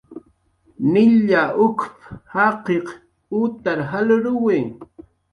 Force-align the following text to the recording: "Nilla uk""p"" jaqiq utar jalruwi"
"Nilla 0.91 1.41
uk""p"" 1.67 1.83
jaqiq 2.33 2.87
utar 3.41 3.79
jalruwi" 3.91 4.59